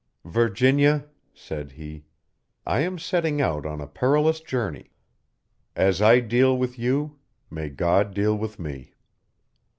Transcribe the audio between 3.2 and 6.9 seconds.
out on a perilous journey. As I deal with